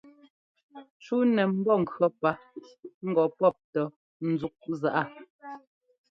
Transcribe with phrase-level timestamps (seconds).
[1.03, 2.31] Cú nɛ mbɔ́ŋkʉɔ́ pá
[3.07, 3.85] ŋgɔ pɔ́p tɔ́
[4.31, 5.03] ńzúk zaꞌa.